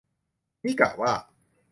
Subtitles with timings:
[0.63, 1.11] นี่กะว่า